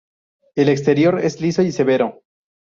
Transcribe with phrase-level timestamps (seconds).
[0.55, 2.23] El exterior es liso y severo.